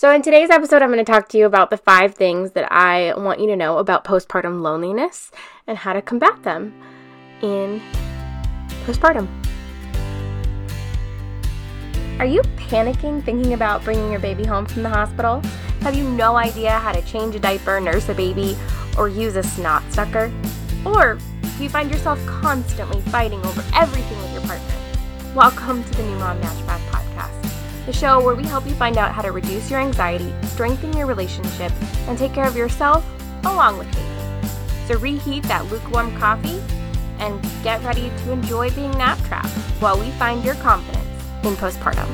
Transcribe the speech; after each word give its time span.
So, 0.00 0.10
in 0.10 0.22
today's 0.22 0.48
episode, 0.48 0.80
I'm 0.80 0.90
going 0.90 1.04
to 1.04 1.12
talk 1.12 1.28
to 1.28 1.36
you 1.36 1.44
about 1.44 1.68
the 1.68 1.76
five 1.76 2.14
things 2.14 2.52
that 2.52 2.72
I 2.72 3.12
want 3.18 3.38
you 3.38 3.46
to 3.48 3.54
know 3.54 3.76
about 3.76 4.02
postpartum 4.02 4.62
loneliness 4.62 5.30
and 5.66 5.76
how 5.76 5.92
to 5.92 6.00
combat 6.00 6.42
them 6.42 6.72
in 7.42 7.82
postpartum. 8.86 9.28
Are 12.18 12.24
you 12.24 12.40
panicking 12.56 13.22
thinking 13.22 13.52
about 13.52 13.84
bringing 13.84 14.10
your 14.10 14.20
baby 14.20 14.42
home 14.42 14.64
from 14.64 14.84
the 14.84 14.88
hospital? 14.88 15.42
Have 15.82 15.94
you 15.94 16.08
no 16.08 16.34
idea 16.34 16.70
how 16.70 16.92
to 16.92 17.02
change 17.02 17.34
a 17.34 17.38
diaper, 17.38 17.78
nurse 17.78 18.08
a 18.08 18.14
baby, 18.14 18.56
or 18.96 19.10
use 19.10 19.36
a 19.36 19.42
snot 19.42 19.82
sucker? 19.92 20.32
Or 20.86 21.18
do 21.58 21.62
you 21.62 21.68
find 21.68 21.90
yourself 21.90 22.18
constantly 22.24 23.02
fighting 23.12 23.44
over 23.44 23.62
everything 23.74 24.16
with 24.22 24.32
your 24.32 24.42
partner? 24.44 25.34
Welcome 25.34 25.84
to 25.84 25.90
the 25.90 26.04
New 26.04 26.16
Mom 26.16 26.40
Naturopath 26.40 26.80
podcast, 26.88 26.99
the 27.90 27.96
show 27.98 28.24
where 28.24 28.36
we 28.36 28.44
help 28.44 28.64
you 28.68 28.74
find 28.74 28.96
out 28.96 29.10
how 29.10 29.20
to 29.20 29.32
reduce 29.32 29.68
your 29.68 29.80
anxiety, 29.80 30.32
strengthen 30.44 30.96
your 30.96 31.06
relationship, 31.06 31.72
and 32.06 32.16
take 32.16 32.32
care 32.32 32.46
of 32.46 32.56
yourself 32.56 33.04
along 33.44 33.78
with 33.78 33.88
me. 33.96 34.48
So 34.86 34.96
reheat 34.98 35.42
that 35.44 35.66
lukewarm 35.72 36.16
coffee 36.16 36.62
and 37.18 37.42
get 37.64 37.82
ready 37.82 38.12
to 38.18 38.32
enjoy 38.32 38.70
being 38.70 38.92
nap 38.92 39.18
trapped 39.24 39.48
while 39.80 39.98
we 39.98 40.08
find 40.12 40.44
your 40.44 40.54
confidence 40.56 41.04
in 41.42 41.54
postpartum. 41.56 42.08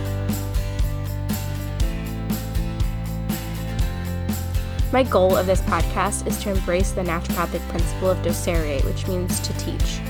My 4.93 5.02
goal 5.02 5.37
of 5.37 5.46
this 5.46 5.60
podcast 5.60 6.27
is 6.27 6.38
to 6.43 6.52
embrace 6.52 6.93
the 6.93 7.02
naturopathic 7.02 7.60
principle 7.68 8.09
of 8.09 8.16
docere, 8.18 8.82
which 8.87 9.06
means 9.09 9.40
to 9.40 9.52
teach. 9.59 10.01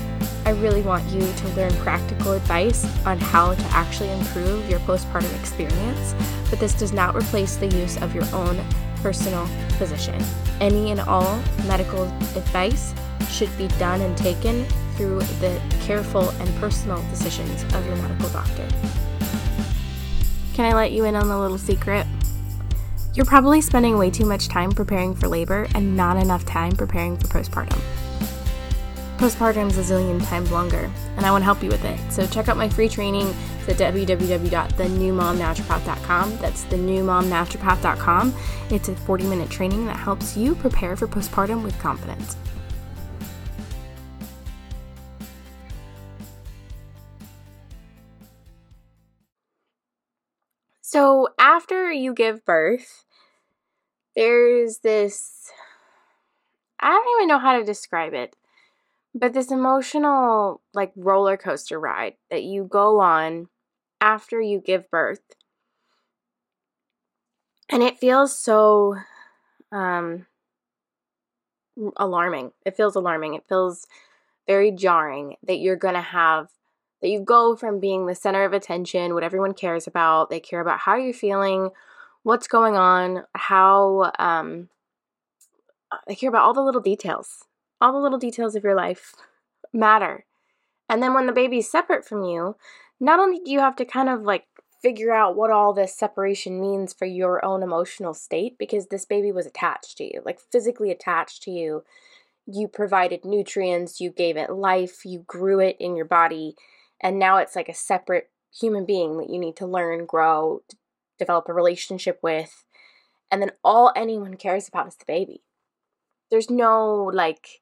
I 0.47 0.51
really 0.51 0.81
want 0.81 1.05
you 1.09 1.19
to 1.19 1.47
learn 1.57 1.73
practical 1.79 2.31
advice 2.31 2.85
on 3.05 3.19
how 3.19 3.53
to 3.53 3.63
actually 3.65 4.09
improve 4.11 4.69
your 4.69 4.79
postpartum 4.79 5.37
experience, 5.37 6.15
but 6.49 6.57
this 6.57 6.73
does 6.73 6.93
not 6.93 7.17
replace 7.17 7.57
the 7.57 7.67
use 7.67 8.01
of 8.01 8.15
your 8.15 8.23
own 8.33 8.57
personal 9.01 9.45
physician. 9.77 10.23
Any 10.61 10.91
and 10.91 11.01
all 11.01 11.37
medical 11.65 12.05
advice 12.37 12.93
should 13.29 13.55
be 13.57 13.67
done 13.77 13.99
and 13.99 14.17
taken 14.17 14.63
through 14.95 15.19
the 15.41 15.61
careful 15.81 16.29
and 16.29 16.55
personal 16.61 17.01
decisions 17.09 17.63
of 17.75 17.85
your 17.85 17.97
medical 17.97 18.29
doctor. 18.29 18.69
Can 20.53 20.63
I 20.63 20.73
let 20.73 20.93
you 20.93 21.03
in 21.03 21.17
on 21.17 21.29
a 21.29 21.41
little 21.41 21.57
secret? 21.57 22.07
You're 23.13 23.25
probably 23.25 23.59
spending 23.59 23.97
way 23.97 24.09
too 24.09 24.25
much 24.25 24.47
time 24.47 24.71
preparing 24.71 25.13
for 25.13 25.27
labor 25.27 25.67
and 25.75 25.97
not 25.97 26.15
enough 26.15 26.45
time 26.45 26.71
preparing 26.71 27.17
for 27.17 27.27
postpartum. 27.27 27.81
Postpartum 29.17 29.69
is 29.69 29.77
a 29.79 29.81
zillion 29.81 30.23
times 30.27 30.51
longer, 30.51 30.91
and 31.15 31.25
I 31.25 31.31
want 31.31 31.41
to 31.41 31.45
help 31.45 31.63
you 31.63 31.69
with 31.69 31.83
it. 31.83 31.99
So 32.11 32.27
check 32.27 32.49
out 32.49 32.57
my 32.57 32.69
free 32.69 32.87
training 32.87 33.33
at 33.67 33.77
www.thenewmomnaturopath.com. 33.77 36.37
That's 36.37 36.65
thenewmomnaturopath.com. 36.65 38.35
It's 38.69 38.89
a 38.89 38.95
40 38.95 39.23
minute 39.25 39.49
training 39.49 39.87
that 39.87 39.97
helps 39.97 40.37
you 40.37 40.53
prepare 40.53 40.95
for 40.95 41.07
postpartum 41.07 41.63
with 41.63 41.79
confidence. 41.79 42.35
So, 50.81 51.29
after 51.39 51.91
you 51.91 52.13
give 52.13 52.45
birth, 52.45 53.03
there's 54.15 54.77
this 54.79 55.51
I 56.79 56.91
don't 56.91 57.17
even 57.17 57.27
know 57.27 57.39
how 57.39 57.57
to 57.57 57.65
describe 57.65 58.13
it 58.13 58.35
but 59.19 59.33
this 59.33 59.51
emotional, 59.51 60.61
like, 60.73 60.91
roller 60.95 61.37
coaster 61.37 61.79
ride 61.79 62.13
that 62.29 62.43
you 62.43 62.63
go 62.63 62.99
on 62.99 63.47
after 63.99 64.39
you 64.39 64.59
give 64.59 64.89
birth. 64.91 65.21
And 67.69 67.81
it 67.81 67.97
feels 67.97 68.37
so 68.37 68.95
um, 69.71 70.27
alarming. 71.97 72.51
It 72.65 72.77
feels 72.77 72.95
alarming. 72.95 73.33
It 73.33 73.45
feels 73.49 73.87
very 74.45 74.71
jarring 74.71 75.35
that 75.43 75.57
you're 75.57 75.75
going 75.75 75.95
to 75.95 76.01
have, 76.01 76.49
that 77.01 77.09
you 77.09 77.19
go 77.19 77.55
from 77.55 77.79
being 77.79 78.05
the 78.05 78.15
center 78.15 78.45
of 78.45 78.53
attention, 78.53 79.13
what 79.13 79.23
everyone 79.23 79.53
cares 79.53 79.87
about. 79.87 80.29
They 80.29 80.39
care 80.39 80.61
about 80.61 80.79
how 80.79 80.95
you're 80.95 81.13
feeling, 81.13 81.71
what's 82.23 82.47
going 82.47 82.75
on, 82.75 83.23
how, 83.33 84.11
um, 84.19 84.69
they 86.07 86.15
care 86.15 86.29
about 86.29 86.43
all 86.43 86.53
the 86.53 86.61
little 86.61 86.81
details 86.81 87.45
all 87.79 87.93
the 87.93 87.99
little 87.99 88.19
details 88.19 88.55
of 88.55 88.63
your 88.63 88.75
life 88.75 89.13
matter. 89.73 90.25
And 90.89 91.03
then 91.03 91.13
when 91.13 91.25
the 91.27 91.33
baby's 91.33 91.69
separate 91.69 92.05
from 92.05 92.23
you, 92.23 92.55
not 92.99 93.19
only 93.19 93.39
do 93.43 93.51
you 93.51 93.59
have 93.59 93.75
to 93.77 93.85
kind 93.85 94.09
of 94.09 94.21
like 94.21 94.45
figure 94.81 95.13
out 95.13 95.35
what 95.35 95.51
all 95.51 95.73
this 95.73 95.97
separation 95.97 96.61
means 96.61 96.93
for 96.93 97.05
your 97.05 97.43
own 97.43 97.63
emotional 97.63 98.13
state 98.13 98.57
because 98.57 98.87
this 98.87 99.05
baby 99.05 99.31
was 99.31 99.45
attached 99.45 99.97
to 99.97 100.03
you, 100.03 100.21
like 100.25 100.39
physically 100.51 100.91
attached 100.91 101.43
to 101.43 101.51
you. 101.51 101.83
You 102.45 102.67
provided 102.67 103.25
nutrients, 103.25 103.99
you 103.99 104.09
gave 104.09 104.37
it 104.37 104.51
life, 104.51 105.03
you 105.03 105.25
grew 105.27 105.59
it 105.59 105.75
in 105.79 105.95
your 105.95 106.05
body, 106.05 106.55
and 107.01 107.19
now 107.19 107.37
it's 107.37 107.55
like 107.55 107.69
a 107.69 107.73
separate 107.73 108.29
human 108.57 108.85
being 108.85 109.17
that 109.17 109.29
you 109.29 109.37
need 109.37 109.55
to 109.57 109.67
learn, 109.67 110.05
grow, 110.05 110.61
develop 111.19 111.49
a 111.49 111.53
relationship 111.53 112.19
with. 112.21 112.63
And 113.29 113.41
then 113.41 113.51
all 113.63 113.91
anyone 113.95 114.35
cares 114.37 114.67
about 114.67 114.87
is 114.87 114.95
the 114.95 115.05
baby. 115.05 115.41
There's 116.31 116.49
no 116.49 117.11
like 117.13 117.61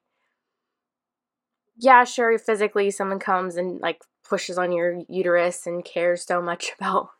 yeah, 1.78 2.04
sure, 2.04 2.38
physically 2.38 2.90
someone 2.90 3.18
comes 3.18 3.56
and 3.56 3.80
like 3.80 4.02
pushes 4.28 4.58
on 4.58 4.72
your 4.72 5.02
uterus 5.08 5.66
and 5.66 5.84
cares 5.84 6.24
so 6.24 6.40
much 6.42 6.72
about 6.78 7.10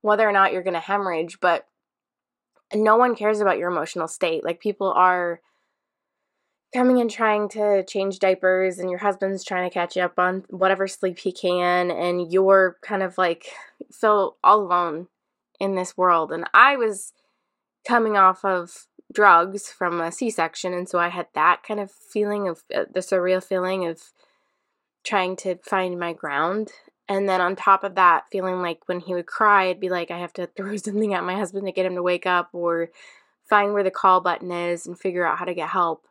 whether 0.00 0.28
or 0.28 0.32
not 0.32 0.52
you're 0.52 0.62
going 0.62 0.74
to 0.74 0.80
hemorrhage, 0.80 1.38
but 1.40 1.66
no 2.74 2.96
one 2.96 3.14
cares 3.14 3.40
about 3.40 3.58
your 3.58 3.70
emotional 3.70 4.08
state. 4.08 4.44
Like 4.44 4.60
people 4.60 4.92
are 4.92 5.40
coming 6.74 7.00
and 7.00 7.10
trying 7.10 7.48
to 7.50 7.84
change 7.84 8.18
diapers 8.18 8.78
and 8.78 8.88
your 8.88 8.98
husband's 8.98 9.44
trying 9.44 9.68
to 9.68 9.74
catch 9.74 9.94
you 9.94 10.02
up 10.02 10.18
on 10.18 10.44
whatever 10.48 10.88
sleep 10.88 11.18
he 11.18 11.30
can 11.30 11.90
and 11.90 12.32
you're 12.32 12.78
kind 12.82 13.02
of 13.02 13.18
like 13.18 13.44
feel 13.92 14.36
all 14.42 14.62
alone 14.62 15.06
in 15.60 15.74
this 15.74 15.96
world. 15.96 16.32
And 16.32 16.44
I 16.54 16.76
was 16.76 17.12
coming 17.86 18.16
off 18.16 18.44
of 18.44 18.86
drugs 19.12 19.70
from 19.70 20.00
a 20.00 20.10
C-section, 20.12 20.72
and 20.72 20.88
so 20.88 20.98
I 20.98 21.08
had 21.08 21.26
that 21.34 21.62
kind 21.66 21.80
of 21.80 21.90
feeling 21.90 22.48
of 22.48 22.62
uh, 22.74 22.84
the 22.92 23.00
surreal 23.00 23.42
feeling 23.42 23.86
of 23.86 24.00
trying 25.04 25.36
to 25.36 25.56
find 25.56 25.98
my 25.98 26.12
ground. 26.12 26.72
And 27.08 27.28
then 27.28 27.40
on 27.40 27.56
top 27.56 27.84
of 27.84 27.96
that, 27.96 28.24
feeling 28.30 28.62
like 28.62 28.80
when 28.86 29.00
he 29.00 29.14
would 29.14 29.26
cry, 29.26 29.68
I'd 29.68 29.80
be 29.80 29.90
like, 29.90 30.10
I 30.10 30.18
have 30.18 30.32
to 30.34 30.46
throw 30.56 30.76
something 30.76 31.14
at 31.14 31.24
my 31.24 31.34
husband 31.34 31.66
to 31.66 31.72
get 31.72 31.86
him 31.86 31.94
to 31.96 32.02
wake 32.02 32.26
up, 32.26 32.50
or 32.52 32.90
find 33.48 33.72
where 33.72 33.84
the 33.84 33.90
call 33.90 34.20
button 34.20 34.50
is 34.50 34.86
and 34.86 34.98
figure 34.98 35.26
out 35.26 35.38
how 35.38 35.44
to 35.44 35.54
get 35.54 35.68
help. 35.68 36.06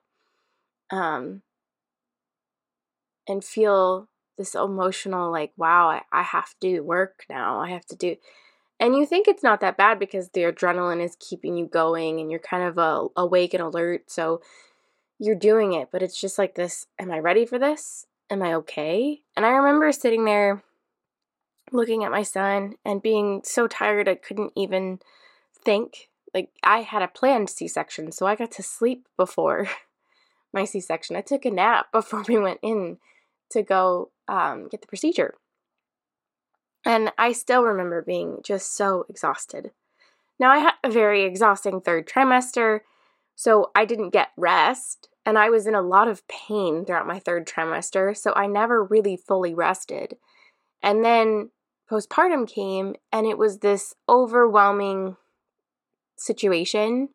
Um, 0.92 1.42
and 3.28 3.44
feel 3.44 4.10
this 4.38 4.56
emotional 4.56 5.32
like, 5.32 5.54
wow, 5.56 5.90
I, 5.90 6.02
I 6.12 6.24
have 6.24 6.50
to 6.50 6.56
do 6.60 6.84
work 6.84 7.26
now. 7.30 7.60
I 7.60 7.70
have 7.70 7.86
to 7.88 7.96
do 7.96 8.16
and 8.82 8.96
you 8.96 9.06
think 9.06 9.28
it's 9.28 9.44
not 9.44 9.62
that 9.62 9.78
bad 9.78 10.00
because 10.00 10.30
the 10.30 10.42
adrenaline 10.42 11.06
is 11.06 11.16
keeping 11.20 11.56
you 11.56 11.68
going 11.68 12.20
and 12.20 12.32
you're 12.32 12.40
kind 12.40 12.64
of 12.64 12.80
uh, 12.80 13.08
awake 13.16 13.54
and 13.54 13.62
alert. 13.62 14.10
So 14.10 14.42
you're 15.20 15.36
doing 15.36 15.74
it, 15.74 15.90
but 15.92 16.02
it's 16.02 16.20
just 16.20 16.40
like 16.40 16.56
this 16.56 16.88
Am 16.98 17.12
I 17.12 17.20
ready 17.20 17.46
for 17.46 17.60
this? 17.60 18.08
Am 18.32 18.42
I 18.42 18.56
okay? 18.56 19.22
And 19.38 19.46
I 19.46 19.52
remember 19.52 19.92
sitting 19.92 20.26
there 20.26 20.64
looking 21.72 22.04
at 22.04 22.12
my 22.12 22.24
son 22.24 22.74
and 22.84 23.04
being 23.04 23.42
so 23.46 23.68
tired 23.68 24.10
I 24.10 24.16
couldn't 24.16 24.52
even 24.56 25.00
think. 25.64 26.10
Like, 26.34 26.50
I 26.64 26.82
had 26.82 27.04
a 27.04 27.08
planned 27.08 27.52
C 27.52 27.68
section, 27.68 28.12
so 28.12 28.26
I 28.26 28.36
got 28.36 28.52
to 28.54 28.64
sleep 28.64 29.06
before 29.16 29.68
my 30.54 30.66
C 30.66 30.80
section. 30.80 31.16
I 31.16 31.22
took 31.22 31.46
a 31.46 31.52
nap 31.52 31.88
before 31.92 32.24
we 32.28 32.40
went 32.40 32.60
in 32.64 32.98
to 33.52 33.62
go 33.62 34.10
um, 34.28 34.70
get 34.70 34.82
the 34.82 34.88
procedure. 34.88 35.36
And 36.86 37.12
I 37.18 37.32
still 37.32 37.64
remember 37.64 38.02
being 38.02 38.40
just 38.44 38.76
so 38.76 39.06
exhausted. 39.08 39.72
Now, 40.40 40.52
I 40.52 40.58
had 40.58 40.74
a 40.84 40.90
very 40.90 41.24
exhausting 41.24 41.82
third 41.82 42.08
trimester, 42.08 42.80
so 43.36 43.72
I 43.76 43.86
didn't 43.86 44.10
get 44.10 44.30
rest, 44.38 45.10
and 45.26 45.38
I 45.38 45.50
was 45.50 45.68
in 45.68 45.76
a 45.76 45.82
lot 45.82 46.08
of 46.08 46.28
pain 46.28 46.86
throughout 46.86 47.08
my 47.08 47.20
third 47.20 47.48
trimester, 47.48 48.18
so 48.18 48.34
I 48.34 48.48
never 48.48 48.84
really 48.84 49.16
fully 49.16 49.54
rested. 49.54 50.18
And 50.82 51.06
then 51.06 51.52
postpartum 51.90 52.48
came, 52.48 52.96
and 53.12 53.28
it 53.28 53.38
was 53.38 53.60
this 53.60 53.94
overwhelming 54.10 55.18
situation 56.18 57.10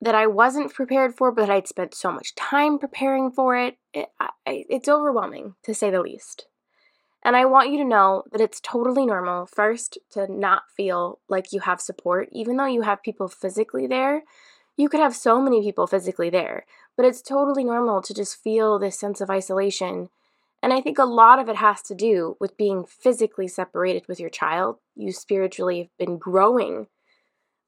that 0.00 0.14
I 0.14 0.26
wasn't 0.26 0.74
prepared 0.74 1.14
for, 1.14 1.32
but 1.32 1.48
I'd 1.48 1.68
spent 1.68 1.94
so 1.94 2.10
much 2.12 2.34
time 2.34 2.78
preparing 2.78 3.30
for 3.30 3.56
it. 3.56 3.78
it 3.92 4.08
I, 4.20 4.30
it's 4.46 4.88
overwhelming, 4.88 5.54
to 5.62 5.74
say 5.74 5.90
the 5.90 6.02
least. 6.02 6.46
And 7.22 7.36
I 7.36 7.44
want 7.44 7.70
you 7.70 7.78
to 7.78 7.84
know 7.84 8.24
that 8.32 8.40
it's 8.40 8.60
totally 8.60 9.06
normal, 9.06 9.46
first, 9.46 9.98
to 10.10 10.30
not 10.30 10.64
feel 10.76 11.20
like 11.28 11.52
you 11.52 11.60
have 11.60 11.80
support, 11.80 12.28
even 12.32 12.56
though 12.56 12.66
you 12.66 12.82
have 12.82 13.02
people 13.02 13.28
physically 13.28 13.86
there. 13.86 14.22
You 14.76 14.88
could 14.88 15.00
have 15.00 15.14
so 15.14 15.40
many 15.40 15.62
people 15.62 15.86
physically 15.86 16.30
there, 16.30 16.64
but 16.96 17.06
it's 17.06 17.22
totally 17.22 17.62
normal 17.62 18.02
to 18.02 18.14
just 18.14 18.42
feel 18.42 18.78
this 18.78 18.98
sense 18.98 19.20
of 19.20 19.30
isolation. 19.30 20.08
And 20.62 20.72
I 20.72 20.80
think 20.80 20.98
a 20.98 21.04
lot 21.04 21.38
of 21.38 21.48
it 21.48 21.56
has 21.56 21.82
to 21.82 21.94
do 21.94 22.36
with 22.40 22.56
being 22.56 22.84
physically 22.84 23.48
separated 23.48 24.08
with 24.08 24.18
your 24.18 24.30
child. 24.30 24.78
You 24.96 25.12
spiritually 25.12 25.78
have 25.78 25.98
been 25.98 26.18
growing 26.18 26.86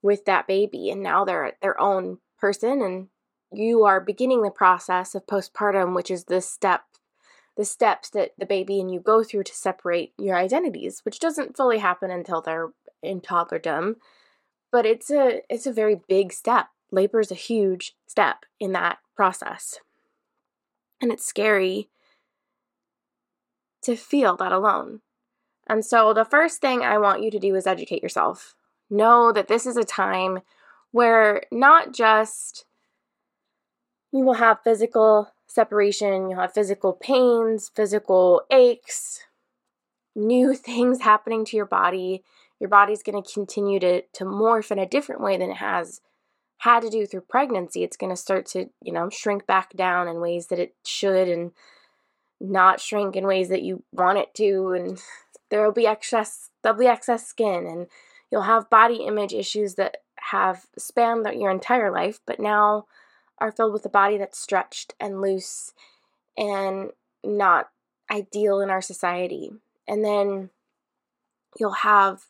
with 0.05 0.27
that 0.27 0.47
baby 0.47 0.91
and 0.91 1.03
now 1.03 1.25
they're 1.25 1.55
their 1.63 1.81
own 1.81 2.19
person 2.39 2.83
and 2.83 3.09
you 3.51 3.85
are 3.85 4.01
beginning 4.01 4.43
the 4.43 4.51
process 4.51 5.15
of 5.15 5.27
postpartum 5.27 5.95
which 5.95 6.11
is 6.11 6.25
the 6.25 6.43
step 6.43 6.83
the 7.57 7.65
steps 7.65 8.11
that 8.11 8.33
the 8.39 8.47
baby 8.47 8.81
and 8.81 8.93
you 8.93 9.01
go 9.01 9.23
through 9.23 9.45
to 9.45 9.55
separate 9.55 10.13
your 10.19 10.37
identities 10.37 11.01
which 11.05 11.21
doesn't 11.21 11.57
fully 11.57 11.79
happen 11.79 12.11
until 12.11 12.41
they're 12.41 12.71
in 13.03 13.21
toddlerdom 13.21 13.95
but 14.75 14.85
it's 14.85 15.09
a 15.09 15.41
it's 15.49 15.69
a 15.69 15.73
very 15.73 16.01
big 16.09 16.33
step. 16.33 16.67
Labor 16.91 17.21
is 17.21 17.31
a 17.31 17.37
huge 17.37 17.95
step 18.09 18.39
in 18.59 18.73
that 18.73 18.99
process. 19.15 19.79
And 21.01 21.13
it's 21.13 21.25
scary 21.25 21.91
to 23.85 23.95
feel 23.95 24.37
that 24.39 24.51
alone. 24.51 25.01
And 25.69 25.85
so 25.85 26.13
the 26.13 26.25
first 26.25 26.61
thing 26.61 26.83
i 26.83 26.99
want 26.99 27.23
you 27.23 27.31
to 27.31 27.39
do 27.39 27.55
is 27.55 27.69
educate 27.69 28.03
yourself. 28.03 28.57
Know 28.91 29.31
that 29.31 29.47
this 29.47 29.65
is 29.65 29.77
a 29.77 29.85
time 29.85 30.41
where 30.91 31.45
not 31.53 31.95
just 31.95 32.65
you 34.11 34.25
will 34.25 34.35
have 34.35 34.65
physical 34.65 35.29
separation, 35.55 36.31
you'll 36.31 36.41
have 36.41 36.53
physical 36.53 36.93
pains, 36.93 37.71
physical 37.75 38.43
aches, 38.51 39.21
new 40.15 40.55
things 40.55 41.01
happening 41.01 41.45
to 41.47 41.57
your 41.57 41.67
body. 41.67 42.23
Your 42.61 42.69
body's 42.69 43.03
going 43.03 43.23
to 43.23 43.33
continue 43.33 43.81
to, 43.81 44.03
to 44.03 44.25
morph 44.25 44.71
in 44.71 44.79
a 44.79 44.87
different 44.87 45.21
way 45.21 45.37
than 45.37 45.51
it 45.51 45.57
has 45.57 46.01
had 46.59 46.81
to 46.81 46.91
do 46.91 47.07
through 47.07 47.23
pregnancy. 47.23 47.83
It's 47.83 47.97
going 47.97 48.11
to 48.11 48.17
start 48.17 48.47
to, 48.47 48.71
you 48.83 48.93
know, 48.93 49.11
shrink 49.11 49.47
back 49.47 49.75
down 49.75 50.09
in 50.09 50.21
ways 50.21 50.47
that 50.49 50.59
it 50.59 50.75
should 50.85 51.29
and 51.29 51.53
not 52.41 52.81
shrink 52.81 53.17
in 53.17 53.27
ways 53.27 53.49
that 53.49 53.63
you 53.63 53.83
want 53.93 54.19
it 54.19 54.35
to. 54.35 54.73
And 54.73 54.99
there 55.51 55.65
will 55.65 55.73
be 55.73 55.87
excess, 55.87 56.51
there'll 56.63 56.79
be 56.79 56.87
excess 56.87 57.27
skin 57.27 57.67
and 57.67 57.87
you'll 58.31 58.43
have 58.43 58.71
body 58.71 59.05
image 59.07 59.33
issues 59.33 59.75
that 59.75 59.99
have 60.31 60.67
spanned 60.79 61.27
your 61.39 61.51
entire 61.51 61.91
life, 61.91 62.21
but 62.27 62.41
now 62.41 62.87
are 63.39 63.53
filled 63.53 63.73
with 63.73 63.85
a 63.85 63.91
body 63.91 64.19
that's 64.19 64.39
stretched 64.39 64.95
and 65.01 65.21
loose 65.21 65.73
and 66.37 66.91
not 67.23 67.69
ideal 68.11 68.61
in 68.61 68.71
our 68.71 68.83
society. 68.83 69.51
And 69.89 70.05
then 70.05 70.51
you'll 71.59 71.73
have 71.73 72.23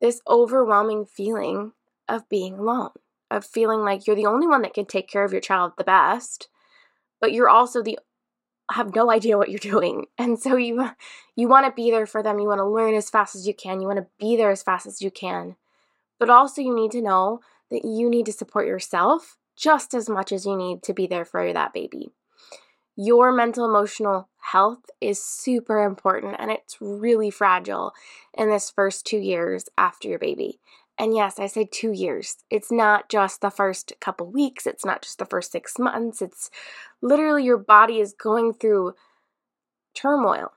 this 0.00 0.20
overwhelming 0.28 1.06
feeling 1.06 1.72
of 2.08 2.28
being 2.28 2.58
alone, 2.58 2.90
of 3.30 3.44
feeling 3.44 3.80
like 3.80 4.06
you're 4.06 4.16
the 4.16 4.26
only 4.26 4.46
one 4.46 4.62
that 4.62 4.74
can 4.74 4.86
take 4.86 5.08
care 5.08 5.24
of 5.24 5.32
your 5.32 5.40
child 5.40 5.72
the 5.76 5.84
best, 5.84 6.48
but 7.20 7.32
you're 7.32 7.48
also 7.48 7.82
the 7.82 7.98
have 8.72 8.94
no 8.94 9.10
idea 9.10 9.36
what 9.36 9.50
you're 9.50 9.58
doing. 9.58 10.06
And 10.18 10.38
so 10.38 10.56
you 10.56 10.90
you 11.36 11.48
want 11.48 11.66
to 11.66 11.72
be 11.72 11.90
there 11.90 12.06
for 12.06 12.22
them, 12.22 12.38
you 12.38 12.48
want 12.48 12.60
to 12.60 12.66
learn 12.66 12.94
as 12.94 13.10
fast 13.10 13.34
as 13.34 13.46
you 13.46 13.54
can, 13.54 13.80
you 13.80 13.86
want 13.86 13.98
to 13.98 14.06
be 14.18 14.36
there 14.36 14.50
as 14.50 14.62
fast 14.62 14.86
as 14.86 15.02
you 15.02 15.10
can. 15.10 15.56
But 16.18 16.30
also 16.30 16.62
you 16.62 16.74
need 16.74 16.92
to 16.92 17.02
know 17.02 17.40
that 17.70 17.84
you 17.84 18.08
need 18.08 18.26
to 18.26 18.32
support 18.32 18.66
yourself 18.66 19.36
just 19.56 19.94
as 19.94 20.08
much 20.08 20.32
as 20.32 20.46
you 20.46 20.56
need 20.56 20.82
to 20.82 20.92
be 20.92 21.06
there 21.06 21.24
for 21.24 21.52
that 21.52 21.72
baby. 21.72 22.10
Your 22.96 23.32
mental 23.32 23.64
emotional 23.64 24.28
health 24.38 24.90
is 25.00 25.24
super 25.24 25.82
important 25.82 26.36
and 26.38 26.50
it's 26.50 26.76
really 26.80 27.30
fragile 27.30 27.92
in 28.32 28.50
this 28.50 28.70
first 28.70 29.06
2 29.06 29.16
years 29.18 29.68
after 29.76 30.08
your 30.08 30.18
baby. 30.18 30.60
And 30.96 31.16
yes, 31.16 31.40
I 31.40 31.48
say 31.48 31.64
2 31.64 31.90
years. 31.90 32.44
It's 32.50 32.70
not 32.70 33.08
just 33.08 33.40
the 33.40 33.50
first 33.50 33.94
couple 34.00 34.30
weeks, 34.30 34.64
it's 34.64 34.84
not 34.84 35.02
just 35.02 35.18
the 35.18 35.26
first 35.26 35.50
6 35.50 35.78
months. 35.78 36.22
It's 36.22 36.50
literally 37.02 37.42
your 37.42 37.58
body 37.58 37.98
is 37.98 38.12
going 38.12 38.54
through 38.54 38.94
turmoil. 39.92 40.52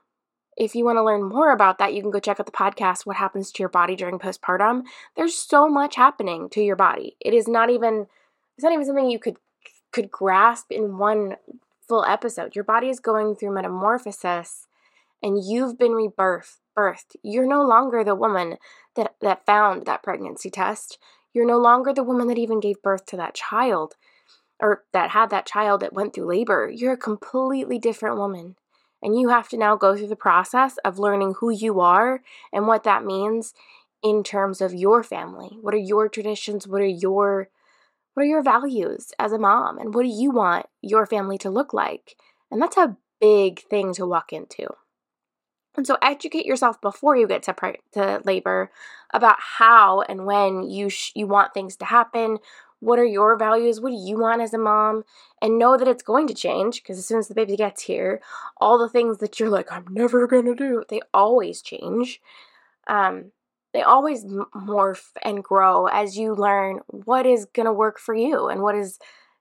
If 0.56 0.74
you 0.74 0.84
want 0.84 0.96
to 0.96 1.04
learn 1.04 1.22
more 1.22 1.52
about 1.52 1.78
that, 1.78 1.94
you 1.94 2.02
can 2.02 2.10
go 2.10 2.20
check 2.20 2.38
out 2.38 2.46
the 2.46 2.52
podcast 2.52 3.06
What 3.06 3.16
Happens 3.16 3.50
to 3.52 3.62
Your 3.62 3.68
Body 3.68 3.96
During 3.96 4.18
Postpartum. 4.18 4.82
There's 5.16 5.36
so 5.36 5.68
much 5.68 5.96
happening 5.96 6.48
to 6.50 6.60
your 6.60 6.76
body. 6.76 7.16
It 7.20 7.34
is 7.34 7.46
not 7.46 7.70
even 7.70 8.06
it's 8.58 8.64
not 8.64 8.72
even 8.72 8.84
something 8.84 9.08
you 9.08 9.20
could 9.20 9.36
could 9.92 10.10
grasp 10.10 10.72
in 10.72 10.98
one 10.98 11.36
full 11.88 12.04
episode. 12.04 12.56
Your 12.56 12.64
body 12.64 12.88
is 12.88 12.98
going 12.98 13.36
through 13.36 13.54
metamorphosis 13.54 14.66
and 15.22 15.42
you've 15.42 15.78
been 15.78 15.92
rebirthed. 15.92 16.56
Birthed. 16.76 17.14
You're 17.22 17.46
no 17.46 17.62
longer 17.62 18.02
the 18.02 18.16
woman 18.16 18.56
that, 18.96 19.14
that 19.20 19.46
found 19.46 19.86
that 19.86 20.02
pregnancy 20.02 20.50
test. 20.50 20.98
You're 21.32 21.46
no 21.46 21.58
longer 21.58 21.92
the 21.92 22.02
woman 22.02 22.26
that 22.28 22.38
even 22.38 22.58
gave 22.58 22.82
birth 22.82 23.06
to 23.06 23.16
that 23.16 23.34
child 23.34 23.94
or 24.60 24.82
that 24.92 25.10
had 25.10 25.30
that 25.30 25.46
child 25.46 25.80
that 25.80 25.92
went 25.92 26.12
through 26.12 26.26
labor. 26.26 26.68
You're 26.68 26.94
a 26.94 26.98
completely 26.98 27.78
different 27.78 28.16
woman. 28.16 28.56
And 29.00 29.18
you 29.18 29.28
have 29.28 29.48
to 29.50 29.56
now 29.56 29.76
go 29.76 29.96
through 29.96 30.08
the 30.08 30.16
process 30.16 30.78
of 30.84 30.98
learning 30.98 31.34
who 31.38 31.50
you 31.50 31.78
are 31.78 32.22
and 32.52 32.66
what 32.66 32.82
that 32.82 33.04
means 33.04 33.54
in 34.02 34.24
terms 34.24 34.60
of 34.60 34.74
your 34.74 35.04
family. 35.04 35.58
What 35.60 35.74
are 35.74 35.78
your 35.78 36.08
traditions? 36.08 36.66
What 36.66 36.80
are 36.80 36.86
your 36.86 37.48
what 38.18 38.24
are 38.24 38.26
your 38.26 38.42
values 38.42 39.12
as 39.20 39.30
a 39.30 39.38
mom? 39.38 39.78
And 39.78 39.94
what 39.94 40.02
do 40.02 40.08
you 40.08 40.32
want 40.32 40.66
your 40.82 41.06
family 41.06 41.38
to 41.38 41.50
look 41.50 41.72
like? 41.72 42.16
And 42.50 42.60
that's 42.60 42.76
a 42.76 42.96
big 43.20 43.60
thing 43.60 43.94
to 43.94 44.08
walk 44.08 44.32
into. 44.32 44.66
And 45.76 45.86
so 45.86 45.96
educate 46.02 46.44
yourself 46.44 46.80
before 46.80 47.16
you 47.16 47.28
get 47.28 47.44
to, 47.44 47.54
pre- 47.54 47.78
to 47.92 48.20
labor 48.24 48.72
about 49.14 49.36
how 49.38 50.00
and 50.00 50.26
when 50.26 50.68
you 50.68 50.88
sh- 50.88 51.12
you 51.14 51.28
want 51.28 51.54
things 51.54 51.76
to 51.76 51.84
happen. 51.84 52.38
What 52.80 52.98
are 52.98 53.04
your 53.04 53.36
values? 53.36 53.80
What 53.80 53.90
do 53.90 53.96
you 53.96 54.18
want 54.18 54.42
as 54.42 54.52
a 54.52 54.58
mom? 54.58 55.04
And 55.40 55.56
know 55.56 55.76
that 55.76 55.86
it's 55.86 56.02
going 56.02 56.26
to 56.26 56.34
change 56.34 56.82
because 56.82 56.98
as 56.98 57.06
soon 57.06 57.20
as 57.20 57.28
the 57.28 57.36
baby 57.36 57.54
gets 57.54 57.82
here, 57.82 58.20
all 58.56 58.78
the 58.78 58.88
things 58.88 59.18
that 59.18 59.38
you're 59.38 59.48
like, 59.48 59.70
I'm 59.70 59.86
never 59.88 60.26
to 60.26 60.54
do, 60.56 60.82
they 60.88 61.02
always 61.14 61.62
change. 61.62 62.20
Um, 62.88 63.30
they 63.72 63.82
always 63.82 64.24
morph 64.24 65.10
and 65.22 65.44
grow 65.44 65.86
as 65.86 66.16
you 66.16 66.34
learn 66.34 66.80
what 66.86 67.26
is 67.26 67.46
going 67.46 67.66
to 67.66 67.72
work 67.72 67.98
for 67.98 68.14
you 68.14 68.48
and 68.48 68.62
what 68.62 68.74
is 68.74 68.98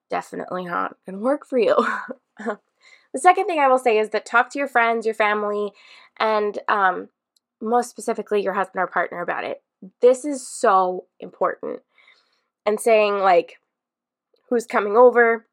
definitely 0.10 0.66
not 0.66 0.96
going 1.06 1.18
to 1.18 1.24
work 1.24 1.46
for 1.46 1.58
you. 1.58 1.76
the 2.38 3.20
second 3.20 3.46
thing 3.46 3.60
I 3.60 3.68
will 3.68 3.80
say 3.80 3.98
is 3.98 4.10
that 4.10 4.26
talk 4.26 4.52
to 4.52 4.60
your 4.60 4.68
friends, 4.68 5.06
your 5.06 5.16
family, 5.16 5.72
and 6.20 6.60
um, 6.68 7.10
most 7.62 7.90
specifically 7.90 8.42
your 8.42 8.54
husband 8.54 8.82
or 8.82 8.88
partner 8.88 9.22
about 9.22 9.44
it. 9.44 9.64
This 10.02 10.26
is 10.26 10.48
so 10.48 11.06
important. 11.20 11.82
And 12.66 12.80
saying, 12.80 13.20
like, 13.20 13.60
who's 14.50 14.66
coming 14.66 14.98
over, 14.98 15.48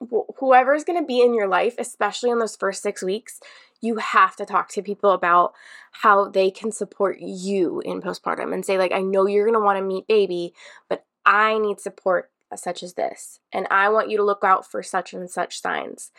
wh- 0.00 0.30
whoever 0.38 0.74
is 0.74 0.84
going 0.84 0.98
to 0.98 1.06
be 1.06 1.20
in 1.20 1.34
your 1.34 1.48
life, 1.48 1.74
especially 1.78 2.30
in 2.30 2.38
those 2.38 2.56
first 2.56 2.82
six 2.82 3.02
weeks, 3.02 3.40
you 3.80 3.96
have 3.96 4.36
to 4.36 4.44
talk 4.44 4.68
to 4.70 4.82
people 4.82 5.10
about 5.10 5.52
how 5.92 6.28
they 6.28 6.50
can 6.50 6.72
support 6.72 7.18
you 7.20 7.80
in 7.84 8.00
postpartum 8.00 8.52
and 8.52 8.64
say 8.64 8.78
like 8.78 8.92
I 8.92 9.02
know 9.02 9.26
you're 9.26 9.46
going 9.46 9.58
to 9.58 9.64
want 9.64 9.78
to 9.78 9.84
meet 9.84 10.06
baby, 10.06 10.52
but 10.88 11.04
I 11.24 11.58
need 11.58 11.80
support 11.80 12.30
such 12.56 12.82
as 12.82 12.94
this 12.94 13.40
and 13.52 13.66
i 13.70 13.88
want 13.88 14.08
you 14.08 14.16
to 14.16 14.24
look 14.24 14.42
out 14.42 14.70
for 14.70 14.82
such 14.82 15.12
and 15.12 15.30
such 15.30 15.60
signs. 15.60 16.10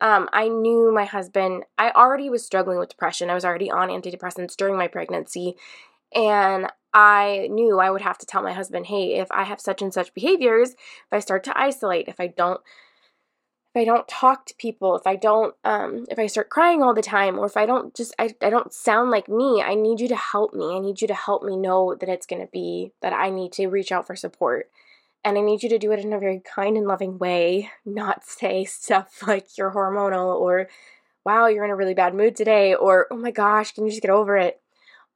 Um, 0.00 0.28
i 0.32 0.48
knew 0.48 0.92
my 0.92 1.04
husband 1.04 1.64
i 1.78 1.90
already 1.90 2.28
was 2.28 2.44
struggling 2.44 2.78
with 2.78 2.90
depression 2.90 3.30
i 3.30 3.34
was 3.34 3.44
already 3.44 3.70
on 3.70 3.88
antidepressants 3.88 4.56
during 4.56 4.76
my 4.76 4.88
pregnancy 4.88 5.54
and 6.14 6.66
i 6.92 7.48
knew 7.50 7.80
i 7.80 7.90
would 7.90 8.02
have 8.02 8.18
to 8.18 8.26
tell 8.26 8.42
my 8.42 8.52
husband 8.52 8.86
hey 8.86 9.14
if 9.14 9.28
i 9.30 9.44
have 9.44 9.60
such 9.60 9.80
and 9.82 9.94
such 9.94 10.14
behaviors 10.14 10.70
if 10.70 11.12
i 11.12 11.18
start 11.18 11.42
to 11.44 11.58
isolate 11.58 12.08
if 12.08 12.20
i 12.20 12.26
don't 12.26 12.60
if 13.74 13.80
I 13.80 13.84
don't 13.84 14.08
talk 14.08 14.46
to 14.46 14.54
people, 14.54 14.96
if 14.96 15.06
I 15.06 15.16
don't, 15.16 15.54
um, 15.62 16.06
if 16.10 16.18
I 16.18 16.26
start 16.26 16.48
crying 16.48 16.82
all 16.82 16.94
the 16.94 17.02
time, 17.02 17.38
or 17.38 17.44
if 17.44 17.56
I 17.56 17.66
don't 17.66 17.94
just, 17.94 18.14
I, 18.18 18.30
I 18.40 18.48
don't 18.48 18.72
sound 18.72 19.10
like 19.10 19.28
me, 19.28 19.62
I 19.62 19.74
need 19.74 20.00
you 20.00 20.08
to 20.08 20.16
help 20.16 20.54
me. 20.54 20.74
I 20.74 20.78
need 20.78 21.02
you 21.02 21.08
to 21.08 21.14
help 21.14 21.42
me 21.42 21.56
know 21.56 21.94
that 21.94 22.08
it's 22.08 22.26
going 22.26 22.40
to 22.40 22.50
be, 22.50 22.92
that 23.02 23.12
I 23.12 23.28
need 23.28 23.52
to 23.52 23.66
reach 23.68 23.92
out 23.92 24.06
for 24.06 24.16
support. 24.16 24.70
And 25.22 25.36
I 25.36 25.42
need 25.42 25.62
you 25.62 25.68
to 25.68 25.78
do 25.78 25.92
it 25.92 26.00
in 26.00 26.12
a 26.12 26.18
very 26.18 26.40
kind 26.40 26.76
and 26.78 26.86
loving 26.86 27.18
way, 27.18 27.70
not 27.84 28.24
say 28.24 28.64
stuff 28.64 29.26
like 29.26 29.58
you're 29.58 29.72
hormonal 29.72 30.40
or, 30.40 30.68
wow, 31.24 31.46
you're 31.46 31.64
in 31.64 31.70
a 31.70 31.76
really 31.76 31.94
bad 31.94 32.14
mood 32.14 32.36
today, 32.36 32.74
or, 32.74 33.06
oh 33.10 33.16
my 33.16 33.30
gosh, 33.30 33.72
can 33.72 33.84
you 33.84 33.90
just 33.90 34.02
get 34.02 34.10
over 34.10 34.36
it? 34.38 34.62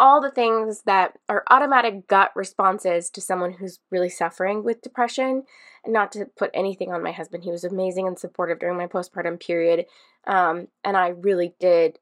All 0.02 0.20
the 0.20 0.32
things 0.32 0.82
that 0.84 1.16
are 1.28 1.44
automatic 1.48 2.08
gut 2.08 2.32
responses 2.34 3.08
to 3.08 3.20
someone 3.20 3.52
who's 3.52 3.78
really 3.92 4.08
suffering 4.08 4.64
with 4.64 4.82
depression. 4.82 5.44
And 5.84 5.92
not 5.92 6.10
to 6.12 6.26
put 6.36 6.50
anything 6.52 6.92
on 6.92 7.04
my 7.04 7.12
husband, 7.12 7.44
he 7.44 7.52
was 7.52 7.62
amazing 7.62 8.08
and 8.08 8.18
supportive 8.18 8.58
during 8.58 8.76
my 8.76 8.88
postpartum 8.88 9.38
period. 9.38 9.86
Um, 10.26 10.66
and 10.82 10.96
I 10.96 11.10
really 11.10 11.54
did 11.60 12.00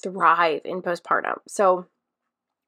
thrive 0.00 0.60
in 0.64 0.82
postpartum. 0.82 1.38
So, 1.48 1.86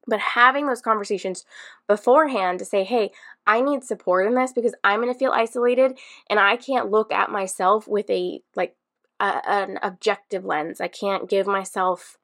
but 0.07 0.19
having 0.19 0.67
those 0.67 0.81
conversations 0.81 1.45
beforehand 1.87 2.59
to 2.59 2.65
say, 2.65 2.83
hey, 2.83 3.11
I 3.45 3.61
need 3.61 3.85
support 3.85 4.27
in 4.27 4.35
this 4.35 4.51
because 4.51 4.75
I'm 4.83 5.01
going 5.01 5.13
to 5.13 5.17
feel 5.17 5.31
isolated 5.31 5.97
and 6.29 6.37
I 6.37 6.57
can't 6.57 6.91
look 6.91 7.13
at 7.13 7.31
myself 7.31 7.87
with 7.87 8.09
a 8.09 8.41
like 8.57 8.75
a, 9.21 9.49
an 9.49 9.79
objective 9.81 10.43
lens. 10.43 10.81
I 10.81 10.89
can't 10.89 11.29
give 11.29 11.47
myself 11.47 12.17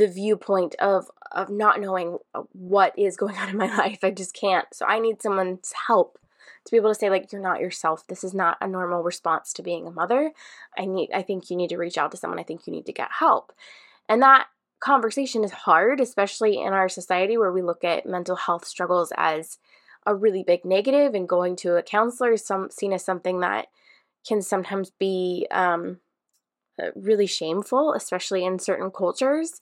the 0.00 0.08
viewpoint 0.08 0.74
of 0.76 1.10
of 1.30 1.48
not 1.48 1.80
knowing 1.80 2.18
uh, 2.34 2.42
what 2.52 2.98
is 2.98 3.16
going 3.16 3.36
on 3.38 3.50
in 3.50 3.56
my 3.56 3.74
life. 3.76 4.00
I 4.02 4.10
just 4.10 4.34
can't. 4.34 4.66
So 4.72 4.86
I 4.86 4.98
need 4.98 5.22
someone's 5.22 5.72
help 5.86 6.18
to 6.64 6.70
be 6.70 6.76
able 6.76 6.90
to 6.90 6.98
say 6.98 7.10
like 7.10 7.30
you're 7.30 7.40
not 7.40 7.60
yourself. 7.60 8.06
This 8.08 8.24
is 8.24 8.34
not 8.34 8.56
a 8.60 8.66
normal 8.66 9.02
response 9.02 9.52
to 9.52 9.62
being 9.62 9.86
a 9.86 9.92
mother. 9.92 10.32
I 10.76 10.86
need 10.86 11.10
I 11.14 11.22
think 11.22 11.50
you 11.50 11.56
need 11.56 11.68
to 11.68 11.76
reach 11.76 11.98
out 11.98 12.10
to 12.12 12.16
someone. 12.16 12.40
I 12.40 12.44
think 12.44 12.66
you 12.66 12.72
need 12.72 12.86
to 12.86 12.92
get 12.92 13.10
help. 13.12 13.52
And 14.08 14.22
that 14.22 14.46
conversation 14.80 15.44
is 15.44 15.52
hard, 15.52 16.00
especially 16.00 16.58
in 16.58 16.72
our 16.72 16.88
society 16.88 17.36
where 17.36 17.52
we 17.52 17.62
look 17.62 17.84
at 17.84 18.06
mental 18.06 18.36
health 18.36 18.64
struggles 18.64 19.12
as 19.16 19.58
a 20.06 20.14
really 20.14 20.42
big 20.42 20.64
negative, 20.64 21.12
and 21.14 21.28
going 21.28 21.54
to 21.56 21.76
a 21.76 21.82
counselor 21.82 22.32
is 22.32 22.44
some, 22.44 22.70
seen 22.70 22.94
as 22.94 23.04
something 23.04 23.40
that 23.40 23.66
can 24.26 24.40
sometimes 24.40 24.90
be 24.98 25.46
um, 25.50 25.98
uh, 26.80 26.90
really 26.94 27.26
shameful, 27.26 27.92
especially 27.92 28.44
in 28.44 28.58
certain 28.58 28.90
cultures. 28.90 29.60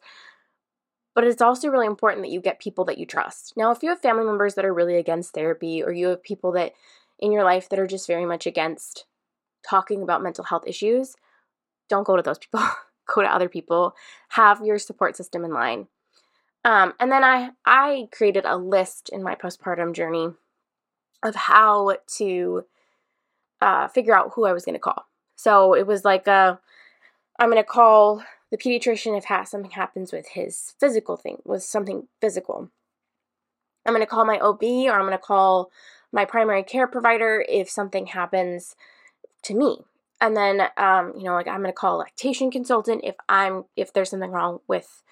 But 1.19 1.27
it's 1.27 1.43
also 1.43 1.67
really 1.67 1.89
important 1.89 2.23
that 2.23 2.31
you 2.31 2.41
get 2.41 2.61
people 2.61 2.85
that 2.85 2.97
you 2.97 3.05
trust. 3.05 3.57
Now, 3.57 3.73
if 3.73 3.83
you 3.83 3.89
have 3.89 4.01
family 4.01 4.25
members 4.25 4.55
that 4.55 4.65
are 4.65 4.73
really 4.73 4.95
against 4.95 5.35
therapy, 5.35 5.83
or 5.83 5.91
you 5.91 6.07
have 6.07 6.23
people 6.23 6.53
that 6.53 6.75
in 7.19 7.33
your 7.33 7.43
life 7.43 7.69
that 7.69 7.81
are 7.81 7.89
just 7.89 8.07
very 8.07 8.25
much 8.25 8.47
against 8.47 9.05
talking 9.69 10.01
about 10.01 10.23
mental 10.23 10.45
health 10.45 10.63
issues, 10.65 11.17
don't 11.89 12.07
go 12.07 12.15
to 12.15 12.23
those 12.23 12.39
people. 12.39 12.61
go 13.13 13.23
to 13.23 13.27
other 13.27 13.49
people. 13.49 13.97
Have 14.29 14.65
your 14.65 14.79
support 14.79 15.17
system 15.17 15.45
in 15.45 15.53
line. 15.53 15.89
Um, 16.65 16.95
and 17.01 17.11
then 17.11 17.25
I 17.25 17.51
I 17.67 18.07
created 18.13 18.45
a 18.45 18.57
list 18.57 19.09
in 19.13 19.25
my 19.25 19.35
postpartum 19.35 19.95
journey 19.95 20.29
of 21.25 21.35
how 21.35 21.97
to 22.19 22.65
uh, 23.61 23.89
figure 23.89 24.17
out 24.17 24.35
who 24.35 24.47
I 24.47 24.53
was 24.53 24.65
going 24.65 24.77
to 24.77 24.79
call. 24.79 25.09
So 25.35 25.75
it 25.75 25.85
was 25.85 26.05
like 26.05 26.29
a, 26.29 26.61
I'm 27.41 27.51
going 27.51 27.61
to 27.61 27.69
call 27.69 28.23
the 28.51 28.57
pediatrician 28.57 29.17
if 29.17 29.49
something 29.49 29.73
happens 29.73 30.13
with 30.13 30.29
his 30.29 30.75
physical 30.81 31.17
thing, 31.17 31.39
with 31.45 31.63
something 31.63 32.09
physical. 32.21 32.71
I'm 33.87 33.95
going 33.95 34.05
to 34.05 34.07
call 34.07 34.25
my 34.25 34.39
OB 34.39 34.63
or 34.63 34.93
I'm 34.93 35.07
going 35.07 35.13
to 35.13 35.19
call 35.19 35.71
my 36.13 36.25
primary 36.25 36.63
care 36.63 36.87
provider 36.87 37.45
if 37.49 37.71
something 37.71 38.07
happens 38.07 38.75
to 39.45 39.55
me. 39.55 39.79
And 40.21 40.37
then, 40.37 40.63
um, 40.77 41.13
you 41.17 41.25
know, 41.25 41.35
like 41.35 41.47
I'm 41.47 41.61
going 41.61 41.73
to 41.73 41.73
call 41.73 41.97
a 41.97 41.99
lactation 41.99 42.51
consultant 42.51 43.03
if 43.05 43.15
I'm 43.29 43.65
if 43.77 43.93
there's 43.93 44.11
something 44.11 44.31
wrong 44.31 44.61
with 44.67 45.03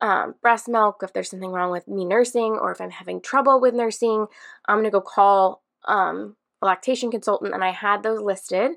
um, 0.00 0.34
breast 0.42 0.68
milk, 0.68 1.00
if 1.02 1.12
there's 1.12 1.30
something 1.30 1.52
wrong 1.52 1.70
with 1.70 1.86
me 1.86 2.04
nursing, 2.04 2.58
or 2.60 2.72
if 2.72 2.80
I'm 2.80 2.90
having 2.90 3.20
trouble 3.20 3.60
with 3.60 3.72
nursing, 3.72 4.26
I'm 4.66 4.78
going 4.78 4.84
to 4.84 4.90
go 4.90 5.00
call 5.00 5.62
um, 5.86 6.36
a 6.60 6.66
lactation 6.66 7.10
consultant, 7.10 7.54
and 7.54 7.62
I 7.62 7.70
had 7.70 8.02
those 8.02 8.20
listed. 8.20 8.72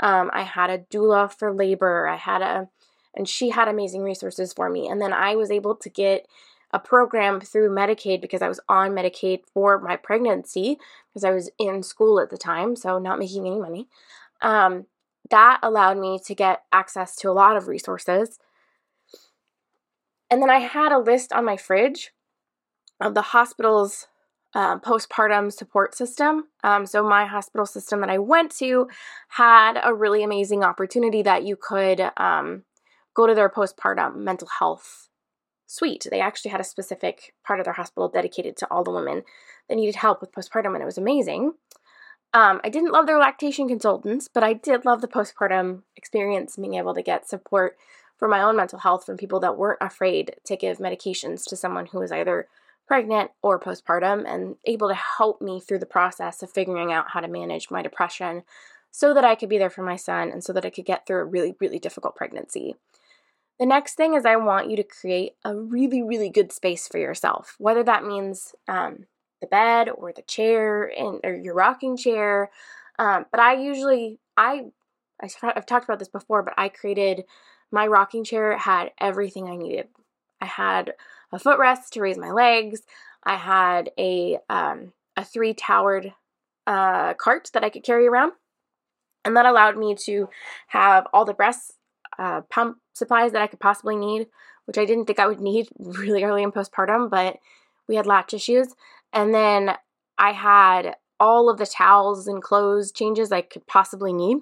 Um, 0.00 0.30
I 0.32 0.42
had 0.42 0.70
a 0.70 0.78
doula 0.78 1.32
for 1.32 1.52
labor. 1.52 2.06
I 2.06 2.16
had 2.16 2.42
a, 2.42 2.68
and 3.18 3.28
she 3.28 3.50
had 3.50 3.68
amazing 3.68 4.02
resources 4.02 4.52
for 4.52 4.70
me. 4.70 4.88
And 4.88 5.02
then 5.02 5.12
I 5.12 5.34
was 5.34 5.50
able 5.50 5.74
to 5.74 5.90
get 5.90 6.26
a 6.70 6.78
program 6.78 7.40
through 7.40 7.74
Medicaid 7.74 8.20
because 8.20 8.42
I 8.42 8.48
was 8.48 8.60
on 8.68 8.92
Medicaid 8.92 9.40
for 9.52 9.80
my 9.80 9.96
pregnancy 9.96 10.78
because 11.08 11.24
I 11.24 11.32
was 11.32 11.50
in 11.58 11.82
school 11.82 12.20
at 12.20 12.30
the 12.30 12.38
time, 12.38 12.76
so 12.76 12.98
not 12.98 13.18
making 13.18 13.46
any 13.46 13.58
money. 13.58 13.88
Um, 14.40 14.86
that 15.30 15.58
allowed 15.62 15.98
me 15.98 16.20
to 16.24 16.34
get 16.34 16.62
access 16.72 17.16
to 17.16 17.30
a 17.30 17.32
lot 17.32 17.56
of 17.56 17.66
resources. 17.66 18.38
And 20.30 20.40
then 20.40 20.50
I 20.50 20.60
had 20.60 20.92
a 20.92 20.98
list 20.98 21.32
on 21.32 21.44
my 21.44 21.56
fridge 21.56 22.12
of 23.00 23.14
the 23.14 23.22
hospital's 23.22 24.06
uh, 24.54 24.78
postpartum 24.78 25.52
support 25.52 25.94
system. 25.94 26.44
Um, 26.62 26.86
so, 26.86 27.06
my 27.06 27.26
hospital 27.26 27.66
system 27.66 28.00
that 28.00 28.10
I 28.10 28.18
went 28.18 28.50
to 28.58 28.88
had 29.28 29.78
a 29.82 29.94
really 29.94 30.22
amazing 30.22 30.64
opportunity 30.64 31.22
that 31.22 31.44
you 31.44 31.56
could 31.56 32.10
um, 32.16 32.64
go 33.18 33.26
to 33.26 33.34
their 33.34 33.48
postpartum 33.48 34.14
mental 34.14 34.46
health 34.60 35.08
suite. 35.66 36.06
They 36.08 36.20
actually 36.20 36.52
had 36.52 36.60
a 36.60 36.64
specific 36.64 37.34
part 37.44 37.58
of 37.58 37.64
their 37.64 37.74
hospital 37.74 38.08
dedicated 38.08 38.56
to 38.58 38.68
all 38.70 38.84
the 38.84 38.92
women 38.92 39.24
that 39.68 39.74
needed 39.74 39.96
help 39.96 40.20
with 40.20 40.30
postpartum, 40.30 40.72
and 40.74 40.82
it 40.82 40.86
was 40.86 40.98
amazing. 40.98 41.54
Um, 42.32 42.60
I 42.62 42.68
didn't 42.68 42.92
love 42.92 43.06
their 43.06 43.18
lactation 43.18 43.66
consultants, 43.66 44.28
but 44.32 44.44
I 44.44 44.52
did 44.52 44.84
love 44.84 45.00
the 45.00 45.08
postpartum 45.08 45.82
experience, 45.96 46.54
being 46.54 46.74
able 46.74 46.94
to 46.94 47.02
get 47.02 47.28
support 47.28 47.76
for 48.16 48.28
my 48.28 48.40
own 48.40 48.54
mental 48.54 48.78
health 48.78 49.04
from 49.04 49.16
people 49.16 49.40
that 49.40 49.58
weren't 49.58 49.78
afraid 49.80 50.36
to 50.44 50.56
give 50.56 50.78
medications 50.78 51.44
to 51.48 51.56
someone 51.56 51.86
who 51.86 51.98
was 51.98 52.12
either 52.12 52.46
pregnant 52.86 53.32
or 53.42 53.58
postpartum 53.58 54.24
and 54.32 54.56
able 54.64 54.88
to 54.88 54.94
help 54.94 55.42
me 55.42 55.58
through 55.58 55.80
the 55.80 55.86
process 55.86 56.40
of 56.40 56.52
figuring 56.52 56.92
out 56.92 57.10
how 57.10 57.20
to 57.20 57.28
manage 57.28 57.68
my 57.68 57.82
depression 57.82 58.44
so 58.92 59.12
that 59.12 59.24
I 59.24 59.34
could 59.34 59.48
be 59.48 59.58
there 59.58 59.70
for 59.70 59.82
my 59.82 59.96
son 59.96 60.30
and 60.30 60.42
so 60.42 60.52
that 60.52 60.64
I 60.64 60.70
could 60.70 60.86
get 60.86 61.06
through 61.06 61.20
a 61.20 61.24
really, 61.24 61.54
really 61.60 61.78
difficult 61.78 62.14
pregnancy. 62.14 62.76
The 63.58 63.66
next 63.66 63.94
thing 63.94 64.14
is 64.14 64.24
I 64.24 64.36
want 64.36 64.70
you 64.70 64.76
to 64.76 64.84
create 64.84 65.32
a 65.44 65.54
really, 65.54 66.02
really 66.02 66.30
good 66.30 66.52
space 66.52 66.86
for 66.86 66.98
yourself, 66.98 67.56
whether 67.58 67.82
that 67.82 68.04
means 68.04 68.54
um, 68.68 69.06
the 69.40 69.48
bed 69.48 69.88
or 69.88 70.12
the 70.12 70.22
chair 70.22 70.84
and 70.84 71.20
or 71.24 71.34
your 71.34 71.54
rocking 71.54 71.96
chair. 71.96 72.50
Um, 72.98 73.26
but 73.30 73.40
I 73.40 73.54
usually 73.54 74.20
I 74.36 74.66
I've 75.20 75.66
talked 75.66 75.84
about 75.84 75.98
this 75.98 76.08
before, 76.08 76.42
but 76.42 76.54
I 76.56 76.68
created 76.68 77.24
my 77.72 77.86
rocking 77.86 78.22
chair 78.24 78.56
had 78.56 78.92
everything 79.00 79.48
I 79.48 79.56
needed. 79.56 79.88
I 80.40 80.46
had 80.46 80.94
a 81.32 81.38
footrest 81.38 81.90
to 81.92 82.00
raise 82.00 82.16
my 82.16 82.30
legs. 82.30 82.82
I 83.24 83.36
had 83.36 83.90
a 83.98 84.38
um, 84.48 84.92
a 85.16 85.24
three 85.24 85.52
towered 85.52 86.14
uh, 86.68 87.14
cart 87.14 87.50
that 87.54 87.64
I 87.64 87.70
could 87.70 87.82
carry 87.82 88.06
around, 88.06 88.32
and 89.24 89.36
that 89.36 89.46
allowed 89.46 89.76
me 89.76 89.96
to 90.04 90.28
have 90.68 91.08
all 91.12 91.24
the 91.24 91.34
breast 91.34 91.74
uh, 92.18 92.42
pump 92.50 92.78
supplies 92.94 93.32
that 93.32 93.42
I 93.42 93.46
could 93.46 93.60
possibly 93.60 93.96
need, 93.96 94.26
which 94.66 94.78
I 94.78 94.84
didn't 94.84 95.06
think 95.06 95.18
I 95.18 95.26
would 95.26 95.40
need 95.40 95.68
really 95.78 96.24
early 96.24 96.42
in 96.42 96.52
postpartum, 96.52 97.10
but 97.10 97.38
we 97.88 97.96
had 97.96 98.06
latch 98.06 98.34
issues, 98.34 98.74
and 99.12 99.34
then 99.34 99.76
I 100.18 100.32
had 100.32 100.96
all 101.20 101.48
of 101.48 101.58
the 101.58 101.66
towels 101.66 102.26
and 102.26 102.42
clothes 102.42 102.92
changes 102.92 103.32
I 103.32 103.40
could 103.40 103.66
possibly 103.66 104.12
need 104.12 104.38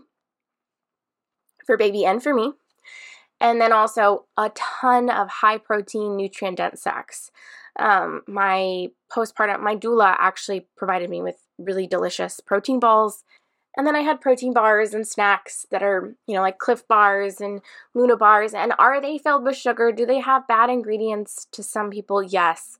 for 1.64 1.76
baby 1.76 2.04
and 2.04 2.23
for 2.23 2.35
me 2.35 2.52
and 3.40 3.61
then 3.61 3.73
also 3.73 4.26
a 4.37 4.50
ton 4.50 5.11
of 5.11 5.28
high 5.28 5.59
protein 5.59 6.16
nutrient 6.16 6.59
dense 6.59 6.83
snacks. 6.83 7.30
Um, 7.78 8.23
my 8.26 8.88
postpartum, 9.12 9.61
my 9.61 9.76
doula 9.76 10.16
actually 10.18 10.66
provided 10.76 11.11
me 11.11 11.21
with 11.21 11.37
really 11.59 11.87
delicious 11.87 12.40
protein 12.40 12.80
balls. 12.80 13.25
And 13.76 13.87
then 13.87 13.95
I 13.95 14.00
had 14.00 14.21
protein 14.21 14.52
bars 14.52 14.95
and 14.95 15.06
snacks 15.06 15.66
that 15.71 15.83
are, 15.83 16.14
you 16.26 16.35
know, 16.35 16.40
like 16.40 16.59
Clif 16.59 16.87
bars 16.88 17.40
and 17.40 17.61
Luna 17.95 18.16
bars. 18.16 18.54
And 18.54 18.73
are 18.78 19.00
they 19.00 19.18
filled 19.18 19.45
with 19.45 19.56
sugar? 19.56 19.92
Do 19.92 20.06
they 20.06 20.21
have 20.21 20.49
bad 20.49 20.71
ingredients 20.71 21.47
to 21.52 21.62
some 21.62 21.90
people? 21.90 22.23
Yes. 22.23 22.78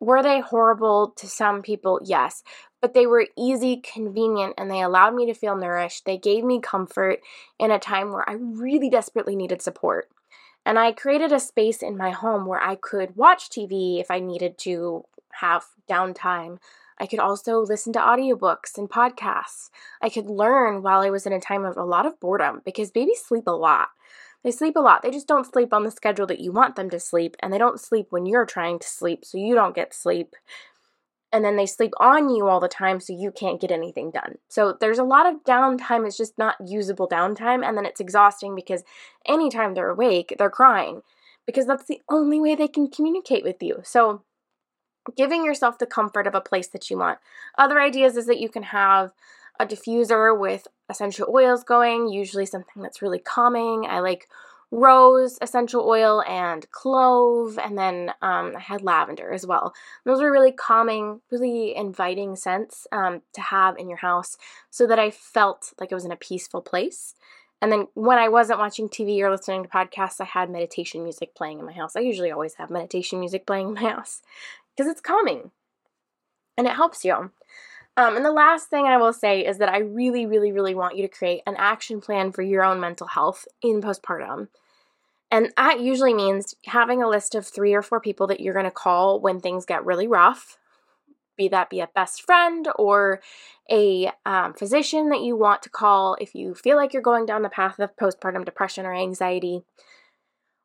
Were 0.00 0.22
they 0.22 0.40
horrible 0.40 1.12
to 1.16 1.28
some 1.28 1.60
people? 1.60 2.00
Yes 2.02 2.42
but 2.80 2.94
they 2.94 3.06
were 3.06 3.26
easy, 3.36 3.76
convenient, 3.76 4.54
and 4.56 4.70
they 4.70 4.80
allowed 4.80 5.14
me 5.14 5.26
to 5.26 5.34
feel 5.34 5.56
nourished. 5.56 6.04
They 6.04 6.16
gave 6.16 6.44
me 6.44 6.60
comfort 6.60 7.20
in 7.58 7.70
a 7.70 7.78
time 7.78 8.12
where 8.12 8.28
I 8.28 8.34
really 8.34 8.88
desperately 8.88 9.36
needed 9.36 9.60
support. 9.60 10.08
And 10.64 10.78
I 10.78 10.92
created 10.92 11.32
a 11.32 11.40
space 11.40 11.82
in 11.82 11.96
my 11.96 12.10
home 12.10 12.46
where 12.46 12.62
I 12.62 12.76
could 12.76 13.16
watch 13.16 13.50
TV 13.50 14.00
if 14.00 14.10
I 14.10 14.18
needed 14.18 14.58
to 14.58 15.04
have 15.32 15.66
downtime. 15.88 16.58
I 17.00 17.06
could 17.06 17.18
also 17.18 17.60
listen 17.60 17.92
to 17.94 17.98
audiobooks 17.98 18.76
and 18.76 18.88
podcasts. 18.88 19.70
I 20.02 20.10
could 20.10 20.26
learn 20.26 20.82
while 20.82 21.00
I 21.00 21.10
was 21.10 21.26
in 21.26 21.32
a 21.32 21.40
time 21.40 21.64
of 21.64 21.76
a 21.76 21.84
lot 21.84 22.06
of 22.06 22.20
boredom 22.20 22.60
because 22.64 22.90
babies 22.90 23.22
sleep 23.26 23.46
a 23.46 23.52
lot. 23.52 23.88
They 24.44 24.50
sleep 24.50 24.76
a 24.76 24.80
lot. 24.80 25.02
They 25.02 25.10
just 25.10 25.26
don't 25.26 25.50
sleep 25.50 25.72
on 25.72 25.84
the 25.84 25.90
schedule 25.90 26.26
that 26.26 26.40
you 26.40 26.52
want 26.52 26.76
them 26.76 26.90
to 26.90 27.00
sleep, 27.00 27.36
and 27.40 27.52
they 27.52 27.58
don't 27.58 27.80
sleep 27.80 28.06
when 28.10 28.26
you're 28.26 28.46
trying 28.46 28.78
to 28.78 28.86
sleep, 28.86 29.24
so 29.24 29.36
you 29.38 29.54
don't 29.54 29.74
get 29.74 29.92
sleep 29.94 30.34
and 31.32 31.44
then 31.44 31.56
they 31.56 31.66
sleep 31.66 31.92
on 31.98 32.28
you 32.28 32.48
all 32.48 32.60
the 32.60 32.68
time 32.68 33.00
so 33.00 33.16
you 33.16 33.30
can't 33.30 33.60
get 33.60 33.70
anything 33.70 34.10
done. 34.10 34.36
So 34.48 34.76
there's 34.80 34.98
a 34.98 35.04
lot 35.04 35.26
of 35.26 35.44
downtime, 35.44 36.06
it's 36.06 36.16
just 36.16 36.36
not 36.38 36.56
usable 36.64 37.08
downtime, 37.08 37.64
and 37.64 37.76
then 37.76 37.86
it's 37.86 38.00
exhausting 38.00 38.54
because 38.54 38.82
anytime 39.26 39.74
they're 39.74 39.90
awake, 39.90 40.34
they're 40.38 40.50
crying 40.50 41.02
because 41.46 41.66
that's 41.66 41.86
the 41.86 42.00
only 42.08 42.40
way 42.40 42.54
they 42.54 42.68
can 42.68 42.88
communicate 42.88 43.44
with 43.44 43.62
you. 43.62 43.80
So 43.84 44.22
giving 45.16 45.44
yourself 45.44 45.78
the 45.78 45.86
comfort 45.86 46.26
of 46.26 46.34
a 46.34 46.40
place 46.40 46.68
that 46.68 46.90
you 46.90 46.98
want. 46.98 47.18
Other 47.58 47.80
ideas 47.80 48.16
is 48.16 48.26
that 48.26 48.40
you 48.40 48.48
can 48.48 48.64
have 48.64 49.12
a 49.58 49.66
diffuser 49.66 50.36
with 50.38 50.66
essential 50.88 51.28
oils 51.32 51.64
going, 51.64 52.08
usually 52.08 52.46
something 52.46 52.82
that's 52.82 53.02
really 53.02 53.18
calming. 53.18 53.86
I 53.86 54.00
like 54.00 54.28
rose 54.70 55.36
essential 55.42 55.86
oil 55.86 56.22
and 56.22 56.70
clove, 56.70 57.58
and 57.58 57.76
then 57.76 58.12
um, 58.22 58.54
I 58.56 58.60
had 58.60 58.82
lavender 58.82 59.32
as 59.32 59.46
well. 59.46 59.74
Those 60.04 60.20
are 60.20 60.30
really 60.30 60.52
calming, 60.52 61.20
really 61.30 61.74
inviting 61.74 62.36
scents 62.36 62.86
um, 62.92 63.22
to 63.34 63.40
have 63.40 63.76
in 63.78 63.88
your 63.88 63.98
house 63.98 64.36
so 64.70 64.86
that 64.86 64.98
I 64.98 65.10
felt 65.10 65.72
like 65.80 65.92
I 65.92 65.96
was 65.96 66.04
in 66.04 66.12
a 66.12 66.16
peaceful 66.16 66.62
place. 66.62 67.14
And 67.62 67.70
then 67.70 67.88
when 67.92 68.18
I 68.18 68.28
wasn't 68.28 68.58
watching 68.58 68.88
TV 68.88 69.20
or 69.20 69.30
listening 69.30 69.64
to 69.64 69.68
podcasts, 69.68 70.20
I 70.20 70.24
had 70.24 70.48
meditation 70.48 71.02
music 71.02 71.34
playing 71.34 71.58
in 71.58 71.66
my 71.66 71.72
house. 71.72 71.94
I 71.94 72.00
usually 72.00 72.30
always 72.30 72.54
have 72.54 72.70
meditation 72.70 73.20
music 73.20 73.46
playing 73.46 73.68
in 73.68 73.74
my 73.74 73.80
house 73.90 74.22
because 74.76 74.90
it's 74.90 75.00
calming 75.00 75.50
and 76.56 76.66
it 76.66 76.74
helps 76.74 77.04
you. 77.04 77.30
Um, 77.96 78.16
and 78.16 78.24
the 78.24 78.32
last 78.32 78.70
thing 78.70 78.86
I 78.86 78.96
will 78.96 79.12
say 79.12 79.44
is 79.44 79.58
that 79.58 79.68
I 79.68 79.78
really, 79.78 80.24
really, 80.24 80.52
really 80.52 80.74
want 80.74 80.96
you 80.96 81.02
to 81.02 81.08
create 81.08 81.42
an 81.46 81.56
action 81.58 82.00
plan 82.00 82.32
for 82.32 82.42
your 82.42 82.62
own 82.62 82.80
mental 82.80 83.08
health 83.08 83.46
in 83.62 83.82
postpartum. 83.82 84.48
And 85.30 85.52
that 85.56 85.80
usually 85.80 86.14
means 86.14 86.54
having 86.66 87.02
a 87.02 87.08
list 87.08 87.34
of 87.34 87.46
three 87.46 87.74
or 87.74 87.82
four 87.82 88.00
people 88.00 88.26
that 88.28 88.40
you're 88.40 88.54
going 88.54 88.64
to 88.64 88.70
call 88.70 89.20
when 89.20 89.40
things 89.40 89.64
get 89.64 89.84
really 89.84 90.06
rough, 90.06 90.58
be 91.36 91.48
that 91.48 91.70
be 91.70 91.80
a 91.80 91.88
best 91.94 92.22
friend 92.22 92.68
or 92.76 93.20
a 93.70 94.10
um, 94.26 94.54
physician 94.54 95.10
that 95.10 95.22
you 95.22 95.36
want 95.36 95.62
to 95.62 95.70
call 95.70 96.16
if 96.20 96.34
you 96.34 96.54
feel 96.54 96.76
like 96.76 96.92
you're 96.92 97.02
going 97.02 97.26
down 97.26 97.42
the 97.42 97.48
path 97.48 97.78
of 97.78 97.96
postpartum 97.96 98.44
depression 98.44 98.84
or 98.84 98.94
anxiety. 98.94 99.62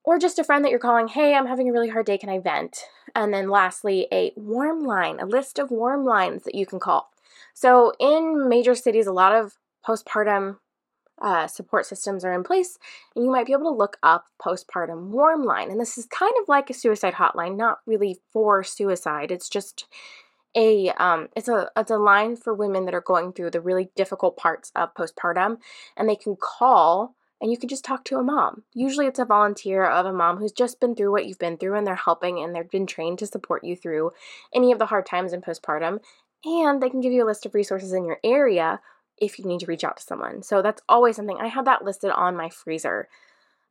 Or 0.05 0.19
just 0.19 0.39
a 0.39 0.43
friend 0.43 0.63
that 0.63 0.69
you're 0.69 0.79
calling, 0.79 1.07
hey, 1.07 1.33
I'm 1.33 1.47
having 1.47 1.67
a 1.67 1.73
really 1.73 1.89
hard 1.89 2.05
day, 2.05 2.17
can 2.17 2.29
I 2.29 2.39
vent? 2.39 2.85
And 3.15 3.33
then 3.33 3.49
lastly, 3.49 4.07
a 4.11 4.31
warm 4.35 4.83
line, 4.83 5.19
a 5.19 5.25
list 5.25 5.57
of 5.57 5.71
warm 5.71 6.05
lines 6.05 6.43
that 6.43 6.55
you 6.55 6.65
can 6.65 6.79
call. 6.79 7.11
So 7.53 7.93
in 7.99 8.47
major 8.47 8.75
cities, 8.75 9.07
a 9.07 9.13
lot 9.13 9.33
of 9.33 9.57
postpartum 9.85 10.57
uh, 11.21 11.47
support 11.47 11.85
systems 11.85 12.25
are 12.25 12.33
in 12.33 12.43
place, 12.43 12.77
and 13.15 13.23
you 13.23 13.31
might 13.31 13.45
be 13.45 13.53
able 13.53 13.71
to 13.71 13.77
look 13.77 13.97
up 14.03 14.25
postpartum 14.41 15.07
warm 15.07 15.43
line. 15.43 15.71
And 15.71 15.79
this 15.79 15.97
is 15.97 16.05
kind 16.05 16.33
of 16.41 16.47
like 16.47 16.69
a 16.69 16.73
suicide 16.73 17.13
hotline, 17.13 17.55
not 17.55 17.79
really 17.85 18.19
for 18.31 18.63
suicide. 18.63 19.31
It's 19.31 19.49
just 19.49 19.85
a 20.55 20.89
um, 20.91 21.29
it's 21.35 21.47
a 21.47 21.69
it's 21.77 21.91
a 21.91 21.97
line 21.97 22.35
for 22.35 22.53
women 22.53 22.85
that 22.85 22.93
are 22.93 23.01
going 23.01 23.33
through 23.33 23.51
the 23.51 23.61
really 23.61 23.89
difficult 23.95 24.37
parts 24.37 24.71
of 24.75 24.93
postpartum, 24.93 25.57
and 25.95 26.09
they 26.09 26.15
can 26.15 26.35
call 26.35 27.15
and 27.41 27.51
you 27.51 27.57
can 27.57 27.69
just 27.69 27.83
talk 27.83 28.03
to 28.05 28.17
a 28.17 28.23
mom. 28.23 28.63
Usually 28.73 29.07
it's 29.07 29.19
a 29.19 29.25
volunteer 29.25 29.85
of 29.85 30.05
a 30.05 30.13
mom 30.13 30.37
who's 30.37 30.51
just 30.51 30.79
been 30.79 30.95
through 30.95 31.11
what 31.11 31.25
you've 31.25 31.39
been 31.39 31.57
through 31.57 31.75
and 31.75 31.85
they're 31.85 31.95
helping 31.95 32.39
and 32.39 32.55
they've 32.55 32.69
been 32.69 32.87
trained 32.87 33.19
to 33.19 33.27
support 33.27 33.63
you 33.63 33.75
through 33.75 34.11
any 34.53 34.71
of 34.71 34.79
the 34.79 34.85
hard 34.85 35.05
times 35.05 35.33
in 35.33 35.41
postpartum. 35.41 35.99
And 36.45 36.81
they 36.81 36.89
can 36.89 37.01
give 37.01 37.11
you 37.11 37.23
a 37.23 37.27
list 37.27 37.45
of 37.45 37.53
resources 37.53 37.91
in 37.91 38.05
your 38.05 38.19
area 38.23 38.79
if 39.17 39.39
you 39.39 39.45
need 39.45 39.59
to 39.61 39.65
reach 39.65 39.83
out 39.83 39.97
to 39.97 40.03
someone. 40.03 40.43
So 40.43 40.61
that's 40.61 40.81
always 40.87 41.15
something. 41.15 41.37
I 41.39 41.47
have 41.47 41.65
that 41.65 41.83
listed 41.83 42.11
on 42.11 42.37
my 42.37 42.49
freezer 42.49 43.07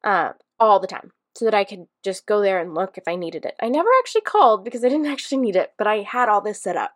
uh, 0.02 0.33
all 0.59 0.80
the 0.80 0.87
time 0.87 1.12
so 1.35 1.44
that 1.44 1.54
I 1.54 1.64
could 1.64 1.87
just 2.02 2.26
go 2.26 2.40
there 2.40 2.61
and 2.61 2.75
look 2.75 2.97
if 2.97 3.09
I 3.09 3.16
needed 3.16 3.44
it. 3.44 3.54
I 3.61 3.68
never 3.68 3.88
actually 3.99 4.23
called 4.23 4.64
because 4.64 4.85
I 4.85 4.88
didn't 4.88 5.06
actually 5.12 5.38
need 5.38 5.56
it, 5.56 5.73
but 5.78 5.87
I 5.87 6.02
had 6.02 6.28
all 6.28 6.40
this 6.40 6.62
set 6.62 6.76
up. 6.76 6.92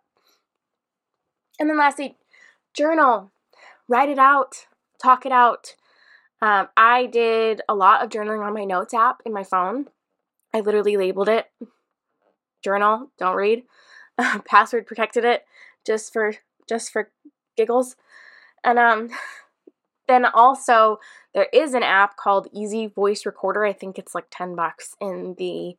And 1.59 1.69
then 1.69 1.77
lastly, 1.77 2.15
journal, 2.73 3.31
write 3.87 4.09
it 4.09 4.19
out, 4.19 4.67
talk 5.01 5.25
it 5.25 5.31
out. 5.31 5.75
Um, 6.41 6.69
I 6.77 7.05
did 7.07 7.61
a 7.67 7.75
lot 7.75 8.03
of 8.03 8.09
journaling 8.09 8.45
on 8.45 8.53
my 8.53 8.63
notes 8.63 8.93
app 8.93 9.21
in 9.25 9.33
my 9.33 9.43
phone. 9.43 9.87
I 10.53 10.61
literally 10.61 10.97
labeled 10.97 11.29
it 11.29 11.47
journal, 12.63 13.11
don't 13.17 13.35
read. 13.35 13.63
password 14.45 14.85
protected 14.85 15.23
it 15.23 15.45
just 15.85 16.11
for 16.11 16.33
just 16.67 16.91
for 16.91 17.11
giggles. 17.57 17.95
And 18.63 18.77
um 18.79 19.09
then 20.07 20.25
also 20.25 20.99
there 21.33 21.47
is 21.53 21.73
an 21.73 21.83
app 21.83 22.17
called 22.17 22.47
Easy 22.53 22.87
Voice 22.87 23.25
Recorder. 23.25 23.63
I 23.63 23.73
think 23.73 23.97
it's 23.97 24.15
like 24.15 24.25
10 24.31 24.55
bucks 24.55 24.95
in 24.99 25.35
the 25.37 25.75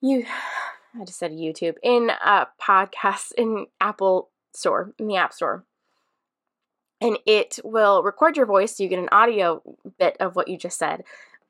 you 0.00 0.26
I 1.00 1.04
just 1.04 1.20
said 1.20 1.30
YouTube 1.30 1.76
in 1.84 2.10
a 2.10 2.48
podcast 2.60 3.30
in 3.38 3.66
Apple 3.80 4.30
store, 4.52 4.92
in 4.98 5.06
the 5.06 5.14
App 5.14 5.32
Store 5.32 5.64
and 7.00 7.18
it 7.26 7.58
will 7.64 8.02
record 8.02 8.36
your 8.36 8.46
voice 8.46 8.76
so 8.76 8.82
you 8.82 8.88
get 8.88 8.98
an 8.98 9.08
audio 9.12 9.62
bit 9.98 10.16
of 10.20 10.36
what 10.36 10.48
you 10.48 10.56
just 10.56 10.78
said 10.78 11.02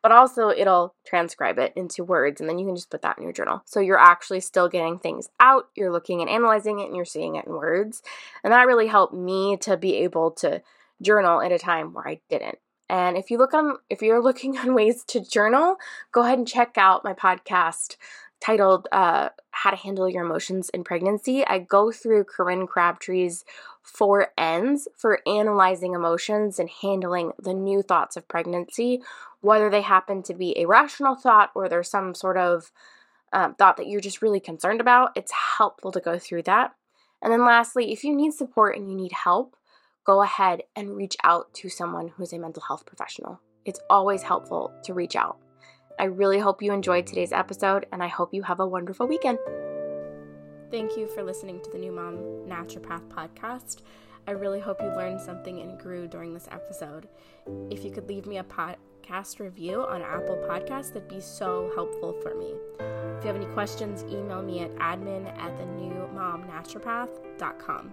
but 0.03 0.13
also 0.13 0.49
it'll 0.49 0.95
transcribe 1.05 1.59
it 1.59 1.73
into 1.77 2.03
words 2.03 2.41
and 2.41 2.49
then 2.49 2.59
you 2.59 2.67
can 2.67 2.75
just 2.75 2.91
put 2.91 3.03
that 3.03 3.19
in 3.19 3.25
your 3.25 3.33
journal 3.33 3.63
so 3.65 3.81
you're 3.81 3.99
actually 3.99 4.41
still 4.41 4.69
getting 4.69 4.99
things 4.99 5.29
out 5.39 5.69
you're 5.75 5.93
looking 5.93 6.21
and 6.21 6.31
analyzing 6.31 6.81
it 6.81 6.87
and 6.87 6.97
you're 6.97 7.05
seeing 7.05 7.37
it 7.37 7.47
in 7.47 7.53
words 7.53 8.03
and 8.43 8.53
that 8.53 8.67
really 8.67 8.87
helped 8.87 9.15
me 9.15 9.57
to 9.57 9.77
be 9.77 9.97
able 9.97 10.31
to 10.31 10.63
journal 11.03 11.41
at 11.41 11.53
a 11.53 11.59
time 11.59 11.93
where 11.93 12.07
i 12.07 12.21
didn't 12.29 12.59
and 12.89 13.17
if 13.17 13.31
you 13.31 13.39
look 13.39 13.55
on 13.55 13.77
if 13.89 14.03
you're 14.03 14.23
looking 14.23 14.57
on 14.59 14.75
ways 14.75 15.05
to 15.05 15.21
journal 15.21 15.77
go 16.13 16.23
ahead 16.23 16.39
and 16.39 16.49
check 16.49 16.77
out 16.77 17.05
my 17.05 17.13
podcast 17.13 17.97
titled 18.41 18.89
uh, 18.91 19.29
How 19.51 19.71
to 19.71 19.77
Handle 19.77 20.09
Your 20.09 20.25
Emotions 20.25 20.71
in 20.71 20.83
Pregnancy. 20.83 21.47
I 21.47 21.59
go 21.59 21.93
through 21.93 22.25
Corinne 22.25 22.67
Crabtree's 22.67 23.45
four 23.93 24.29
N's 24.39 24.89
for 24.97 25.21
analyzing 25.27 25.95
emotions 25.95 26.59
and 26.59 26.71
handling 26.83 27.33
the 27.39 27.55
new 27.55 27.83
thoughts 27.83 28.17
of 28.17 28.29
pregnancy, 28.29 29.03
whether 29.41 29.69
they 29.69 29.83
happen 29.83 30.23
to 30.25 30.35
be 30.35 30.57
a 30.59 30.67
rational 30.67 31.15
thought 31.15 31.51
or 31.55 31.69
there's 31.69 31.91
some 31.91 32.15
sort 32.15 32.37
of 32.37 32.71
um, 33.33 33.55
thought 33.55 33.77
that 33.77 33.89
you're 33.89 34.01
just 34.01 34.23
really 34.23 34.41
concerned 34.41 34.81
about. 34.81 35.11
It's 35.17 35.33
helpful 35.59 35.93
to 35.93 36.01
go 36.01 36.19
through 36.19 36.43
that. 36.43 36.73
And 37.23 37.33
then, 37.33 37.45
lastly, 37.45 37.93
if 37.93 38.03
you 38.03 38.15
need 38.15 38.33
support 38.33 38.77
and 38.77 38.91
you 38.91 38.97
need 38.97 39.13
help, 39.13 39.57
go 40.05 40.23
ahead 40.23 40.63
and 40.75 40.97
reach 40.97 41.17
out 41.23 41.53
to 41.55 41.69
someone 41.69 42.09
who's 42.09 42.33
a 42.33 42.39
mental 42.39 42.63
health 42.63 42.87
professional. 42.87 43.41
It's 43.65 43.81
always 43.91 44.23
helpful 44.23 44.73
to 44.85 44.95
reach 44.95 45.17
out. 45.17 45.39
I 45.99 46.05
really 46.05 46.39
hope 46.39 46.63
you 46.63 46.73
enjoyed 46.73 47.07
today's 47.07 47.33
episode, 47.33 47.87
and 47.93 48.03
I 48.03 48.09
hope 48.09 48.33
you 48.33 48.43
have 48.43 48.61
a 48.61 48.67
wonderful 48.67 49.07
weekend. 49.07 49.39
Thank 50.71 50.97
you 50.97 51.09
for 51.09 51.25
listening 51.25 51.61
to 51.65 51.71
the 51.71 51.79
New 51.79 51.91
Mom 51.91 52.17
Naturopath 52.47 53.09
podcast. 53.09 53.83
I 54.29 54.33
really 54.33 54.61
hope 54.61 54.81
you 54.81 54.87
learned 54.89 55.21
something 55.21 55.59
and 55.59 55.77
grew 55.81 56.07
during 56.07 56.33
this 56.33 56.47
episode. 56.53 57.09
If 57.71 57.85
you 57.85 57.91
could 57.91 58.09
leave 58.09 58.27
me 58.27 58.39
a 58.39 58.45
podcast 58.45 59.41
review 59.41 59.83
on 59.83 60.03
Apple 60.03 60.37
Podcasts, 60.49 60.93
that'd 60.93 61.09
be 61.09 61.21
so 61.21 61.73
helpful 61.75 62.13
for 62.23 62.37
me. 62.37 62.55
If 62.79 63.25
you 63.25 63.27
have 63.27 63.35
any 63.35 63.53
questions, 63.53 64.05
email 64.05 64.43
me 64.43 64.61
at 64.61 64.73
admin 64.77 65.37
at 65.39 65.59
the 65.59 65.67
new 65.67 66.09
mom 66.15 66.45
naturopath.com. 66.45 67.93